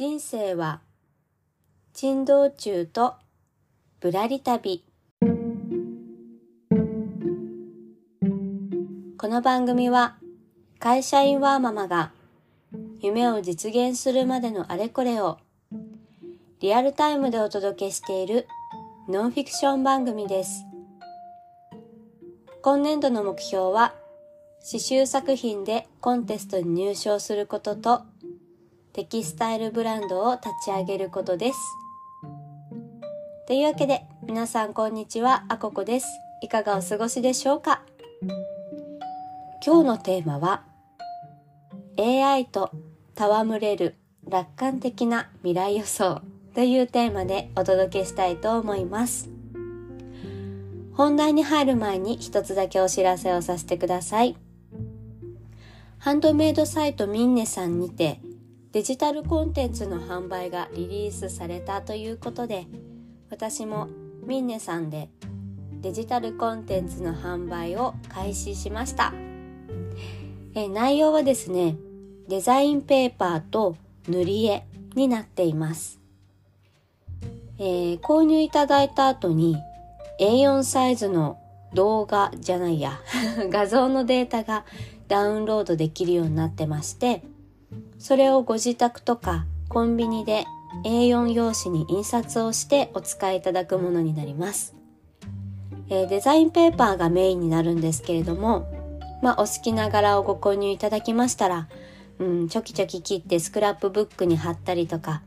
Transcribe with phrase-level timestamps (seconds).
[0.00, 0.80] 人生は
[1.92, 3.16] 珍道中と
[4.00, 4.82] ぶらり旅。
[9.18, 10.16] この番組は
[10.78, 12.12] 会社員ワーママが
[13.00, 15.36] 夢を実現するまでのあれこれを
[16.60, 18.48] リアルタイムでお届けしている
[19.06, 20.64] ノンフィクション番組です。
[22.62, 23.92] 今年度の目標は
[24.60, 28.04] 刺繍作品でコンテストに入賞することと
[29.00, 31.58] テキスタイルブランドを立ち上げることです。
[33.46, 36.06] というわけで皆さんこんにちは、あここです。
[36.42, 37.80] いかがお過ごしでしょうか？
[39.64, 40.64] 今日のテーマは
[41.98, 42.72] AI と
[43.16, 43.94] 戯れる
[44.28, 46.20] 楽観的な未来予想
[46.54, 49.30] というテーマでお届けしたいと思います。
[50.92, 54.36] 本題に入る前に一つだけお知らせをさせてください。
[55.96, 58.20] ハンドメイドサイトミンネさんにて
[58.72, 62.66] デジタルコンテンツの販売がリリースされたということで
[63.28, 63.88] 私も
[64.24, 65.08] ミンネさんで
[65.80, 69.12] デジタルコンテンツの販売を開始しました。
[70.54, 71.76] え内容はですね
[72.28, 73.76] デザインペーパーと
[74.08, 76.00] 塗り絵になっています、
[77.58, 79.56] えー、購入いただいた後に
[80.20, 81.38] A4 サイズの
[81.74, 83.00] 動画じゃないや
[83.50, 84.64] 画像のデータが
[85.08, 87.22] ダウンロードできるようになってまして、
[87.98, 90.44] それをご自宅とかコンビニで
[90.84, 94.74] A4 用紙に印刷をしてお使いいただくものになります。
[95.88, 98.68] え、デザインペーパーがメインになるんですけれども、
[99.22, 101.68] まあ、お好きな柄をご購入いただきましたら、
[102.18, 105.22] うん、ちょきちょき切ってスクラップブックに貼ったりとか、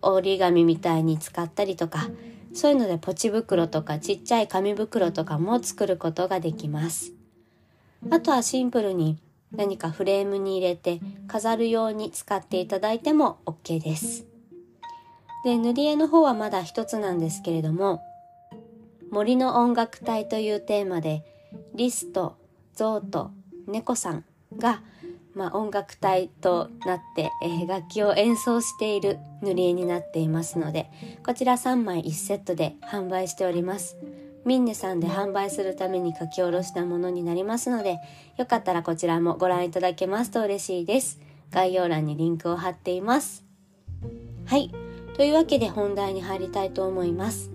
[0.00, 2.08] 折り紙みたいに使ったりとか、
[2.54, 7.12] そういうのでポチ袋とかちっちゃい紙袋とかも作ることができます。
[8.10, 9.18] あとはシンプルに
[9.52, 14.26] 何かフレームに入れて飾るように使っていただいても OK です。
[15.44, 18.02] で、塗り絵の方はまだ一つなんですけれども、
[19.10, 21.24] 森の音楽隊というテーマで、
[21.74, 22.36] リスと
[22.74, 23.30] ゾウと
[23.66, 24.24] 猫さん
[24.56, 24.82] が、
[25.34, 30.90] まあ、音楽隊となって、えー、楽器を演奏している塗り絵になっていますので、
[31.24, 33.96] こちら3枚1セットで販売しております。
[34.44, 37.98] ミンネさんで販売するために書き下ろしたものになりますので、
[38.36, 41.20] よかったらこちらもご覧いただけますと嬉しいです。
[41.50, 43.44] 概要欄にリンクを貼っています。
[44.46, 44.72] はい。
[45.16, 47.50] というわけで本題に入りたいと思います。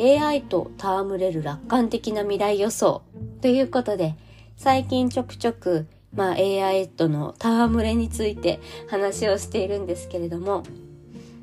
[0.00, 3.02] AI と戯れる楽観的な未来予想
[3.42, 4.16] ということで、
[4.56, 10.62] 最近ちょくちょく、まあ、AI との戯れについて話をしているんですけれども、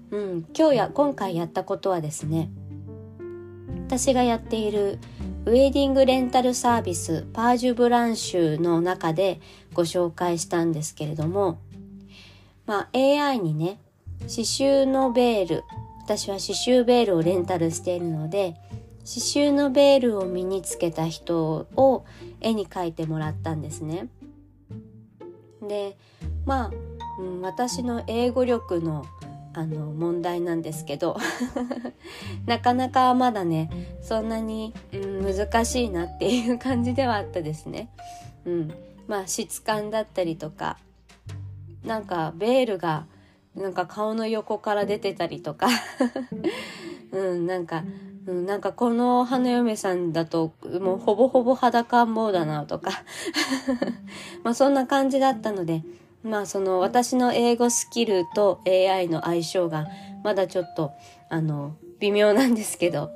[0.09, 2.49] うん、今日や今回やったことはですね、
[3.87, 4.99] 私がやっている
[5.45, 9.39] ウェディングレンタルサービスパージュブランシュの中で
[9.73, 11.61] ご紹介したんですけれども、
[12.65, 13.79] まあ、AI にね
[14.23, 15.63] 刺繍のベール
[16.01, 18.55] 私は刺繍ベールをレンタルしているので
[18.99, 21.45] 刺繍のベールを身につけた人
[21.77, 22.03] を
[22.41, 24.09] 絵に描いてもらったんですね。
[25.65, 25.97] で
[26.45, 26.71] まあ、
[27.21, 29.05] うん、私の英語力の
[29.57, 31.17] あの問題なんですけど。
[32.45, 37.89] なかなかまだねそんなに、うん、難しいなっていう感じではあったですね。
[38.45, 38.73] うん、
[39.07, 40.77] まあ質感だったりとか
[41.83, 43.07] なんかベールが
[43.55, 45.67] なんか顔の横から出てたりとか。
[47.11, 47.83] うんなんか、
[48.27, 50.51] うん、なんかこの花嫁さんだと
[50.81, 52.91] もうほぼほぼ裸ん坊だなとか。
[54.43, 55.83] まあそんな感じだったので
[56.23, 59.87] まあその私の英語スキルと AI の相性が
[60.23, 60.91] まだちょっと
[61.29, 63.11] あの微妙なんですけど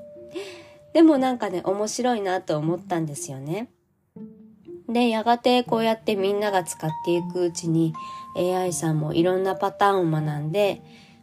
[0.94, 3.70] でもなんかね面白いなと思ったんですよね。
[4.90, 7.94] でやがてこうやってみんなが使っていくうちに
[8.36, 10.82] AI さんもいろんなパターンを学んで、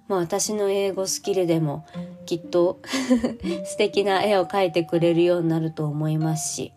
[0.08, 1.86] まあ、私の英語スキルでも
[2.24, 2.80] きっと
[3.64, 6.72] 素敵な絵を描いてくれるようになると思いますし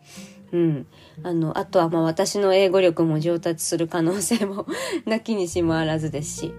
[0.52, 0.88] うん。
[1.24, 4.66] あの、あとはまあ私の英語力も上達する可能性も
[5.06, 6.54] なきにしもあらずですし。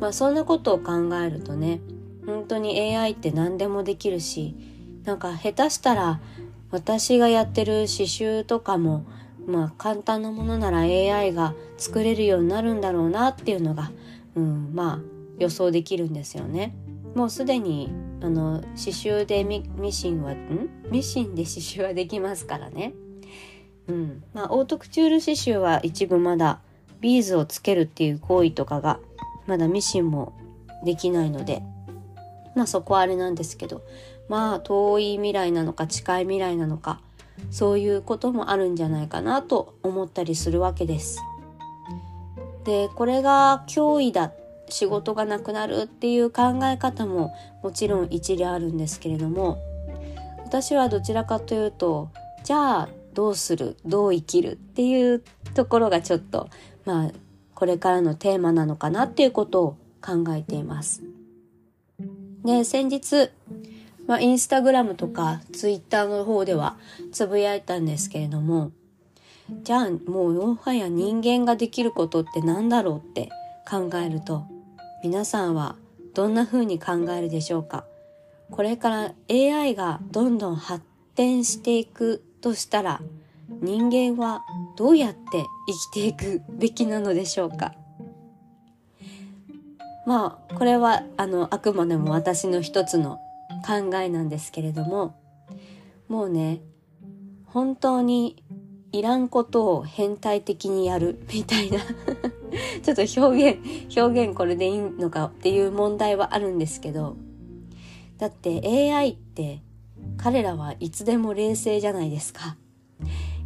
[0.00, 1.80] まあそんなことを考えるとね、
[2.26, 4.54] 本当に AI って何でもできるし、
[5.04, 6.20] なんか下手したら
[6.70, 9.04] 私がやってる刺繍とかも、
[9.46, 13.90] まあ簡単なものなら AI が作れるようになるんだろうなっていうのが、
[14.34, 14.98] うん、まあ
[15.38, 16.74] 予想できるんですよね。
[17.14, 17.90] もうすでに
[18.22, 20.70] あの刺繍でミシンはん？
[20.90, 22.94] ミシンで刺繍はできますからね。
[23.88, 26.60] うんまあ、オートクチュール刺繍は一部まだ
[27.00, 29.00] ビーズをつけるっていう行為とかが
[29.46, 30.32] まだミシンも
[30.84, 31.62] できないので
[32.54, 33.82] まあそこはあれなんですけど
[34.28, 37.00] まあ遠い未来なのか近い未来なのか
[37.50, 41.20] そういうこともあるんじゃないかなと思ったりするわけです。
[42.64, 44.32] でこれが脅威だ
[44.68, 49.58] 仕事がなくなるっていう考え方ももちろん一理あるんですけれども
[50.44, 52.10] 私はどちらかというと
[52.44, 55.22] じゃあどうするどう生きるっていう
[55.54, 56.48] ところがちょっと
[56.84, 57.10] まあ
[57.54, 61.02] これからのテーマなのかなっていうことを考えています。
[62.44, 63.30] で先日、
[64.06, 66.76] まあ、インスタグラムとかツイッターの方では
[67.12, 68.72] つぶやいたんですけれども
[69.62, 73.30] じゃあもうもはや人間ができることって何だろうって
[73.68, 74.44] 考えると
[75.04, 75.76] 皆さんは
[76.14, 77.84] どんな風に考えるでしょうか？
[78.50, 80.84] これから AI がどんどん発
[81.14, 83.00] 展していくとしたら
[83.60, 84.44] 人間は
[84.76, 87.72] どうやって生きていくべきなのでしょうか？
[90.06, 93.18] まあこれはあのあくまでも私の一つの
[93.64, 95.16] 考えなんですけれども
[96.08, 96.60] もうね
[97.46, 98.42] 本当に
[98.90, 101.78] いらんことを変態的にやるみたいな
[102.82, 107.16] ちょっと表現表現これでいいのかっていう問題はあるんですけど
[108.18, 109.62] だって AI って
[110.16, 112.56] 彼らはいつでも冷静じゃないですか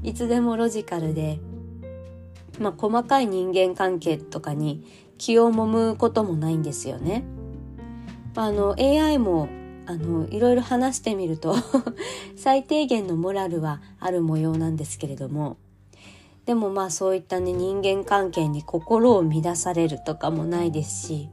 [0.03, 1.41] いつでもロジカルで
[2.59, 4.85] まあ細かい人間関係とかに
[5.19, 7.25] 気をもむこともないんですよね。
[8.35, 9.49] あの AI も
[9.87, 11.55] あのいろいろ話してみると
[12.37, 15.57] 最低限のモラルはある模様なんですけれども
[16.45, 21.31] でもまあそういったね人間関係に心を乱されるとかもないですし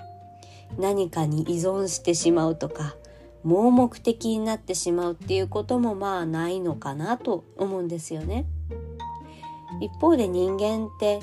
[0.78, 2.96] 何かに依存してしまうとか
[3.46, 8.46] 盲目的になってしまうっていうこともまあないのかなと思うんですよね。
[9.82, 11.20] 一方で人間って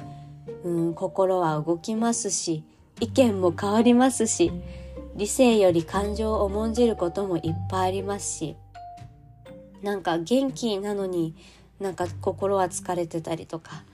[0.65, 2.65] うん心は動きますし
[3.01, 4.53] 意見も変わりますし
[5.17, 8.57] 理性より感情を重んじることもいっぱいありますし
[9.83, 11.35] なんか元気なのに
[11.81, 13.85] なんか心は疲れてたりとか、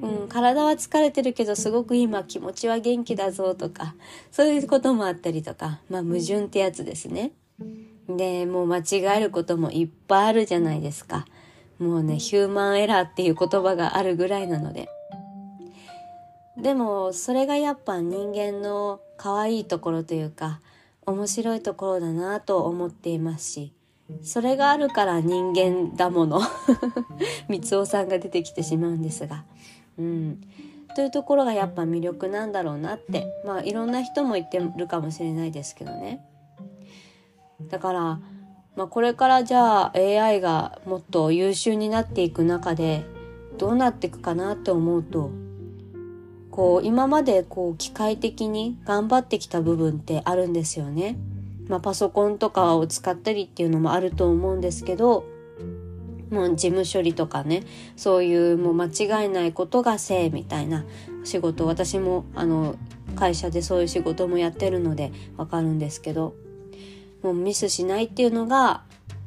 [0.00, 3.94] うん、体は疲れてるけどすごく今気持ちは元気だぞとか
[4.30, 7.32] そういうこともあったりとかまあ矛盾ってやつですね。
[8.08, 11.26] でもう間違えることもいっぱいあるじゃないですか。
[11.78, 14.88] もうねヒューマンエラーっていう言葉があるぐらいなので。
[16.56, 20.60] でもそれがやっぱ人間の可愛いところというか
[21.06, 23.72] 面白いところだなと思っていますし
[24.22, 26.40] それがあるから人間だもの。
[27.48, 29.44] 三尾さんが出てきてしまうんですが。
[29.98, 30.40] うん。
[30.96, 33.26] というところがやっぱ魅力なんだろうなって。
[33.44, 36.24] まあいろんな人も言ってるかもしれないですけどね。
[37.68, 38.20] だから、
[38.76, 43.04] まあ、これからじゃあ AI がもっと優秀になっていく中で
[43.58, 45.30] どうなっていくかなって思うと
[46.50, 51.16] こう今までこう機械的に頑張ってきた部分ってあるんですよね。
[51.70, 55.24] まあ、パソコンとかを使ったりっていうのもあると思うんですけど
[56.30, 57.62] もう事務処理とかね
[57.96, 60.84] そういうもう間違いないことがせいみたいな
[61.22, 62.74] 仕事私もあの
[63.14, 66.34] 会社でそういう仕事もやってるのでわかるんですけど
[67.22, 68.82] もうミスしないっていうのが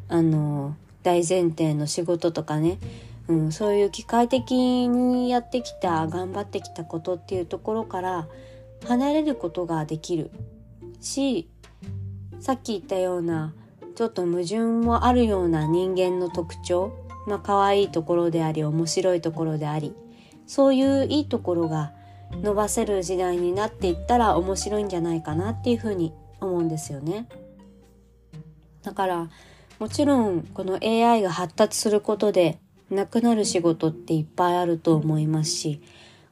[0.10, 2.78] あの大前提の仕事とかね
[3.30, 8.28] うん、そういう機械的にやってきた頑張ってきたことっていうところから
[8.86, 10.30] 離れることができる
[11.00, 11.48] し
[12.44, 13.54] さっき言ったような
[13.96, 16.92] ちょっと矛盾もあるような人間の特徴
[17.26, 19.96] まあ可愛いところであり面白いところであり
[20.46, 21.94] そういういいところが
[22.42, 27.30] 伸ばせる時代になっていったら面白いんじゃないかなっていうふうに思うんですよね。
[28.82, 29.30] だから
[29.80, 35.82] もちろんこの AI が発達することでなくなる仕事っていっぱいあると思いますし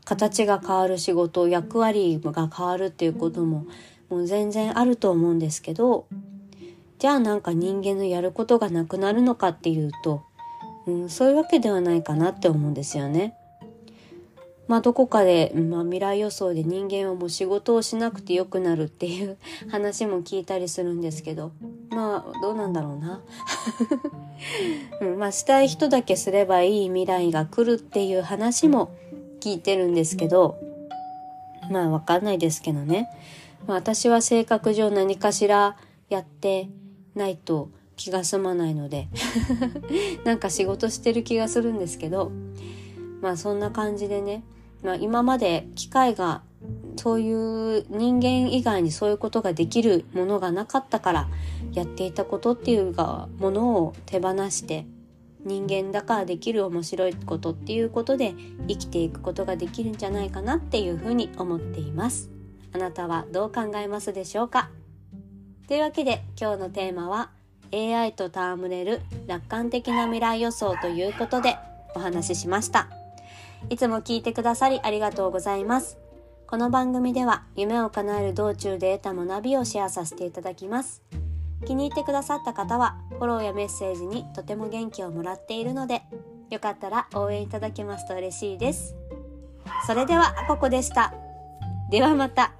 [0.04, 3.66] 形が変わる仕事役割が変わるっていうことも
[4.12, 6.06] もう全然あると思うんですけど
[7.00, 10.22] じゃあなんか人間のやることがなくなるのかっていうと、
[10.86, 13.36] うん、そういうわけではないかなって思うんですよね。
[14.68, 19.38] まあどこかで、まあ、未来予想で人間はもう仕事をしなくてよくなるっていう
[19.70, 21.52] 話も聞いたりするんですけど
[21.90, 23.22] まあどうなんだろうな。
[25.02, 28.92] うん、まあしたい人だけすればいい未来が来るっていう話も
[29.40, 30.58] 聞いてるんですけど
[31.72, 33.10] まあわかんないですけどね、
[33.68, 35.78] まあ、私は性格上何かしら
[36.10, 36.70] やって
[37.16, 39.08] ないと気が済まないので
[40.26, 42.32] なんか仕事してる気がするんですけど
[43.22, 44.44] まあそんな感じでね、
[44.84, 46.42] まあ、今まで機械が
[46.98, 51.30] そういう人間以外にそういうことができるものがなかったから
[51.74, 54.86] やっていたことっていうかものを手放して
[55.44, 58.34] 人間だからできる面白いことっていうことで
[58.68, 62.30] 生きていくことができるんじゃないかなっていうふうに思っています。
[62.74, 64.70] あなたはどう考えますでしょうか？
[65.68, 67.30] というわけで今日のテーマは
[67.74, 71.58] AI と戯れる楽観的な未来予想ということで
[71.96, 72.88] お話ししました。
[73.70, 75.98] いつも聞いてくださりありがとうございます。
[76.48, 81.02] この番組では夢を叶える道中で得た学びをシェアさせていただきます。
[81.66, 86.02] 気に入ってくださった方はフォローやメッセージにとても元気をもらっているので
[86.50, 88.96] よかったら応援いただけますと嬉しいです。
[89.86, 91.14] それではここでした。
[91.90, 92.54] ではまた。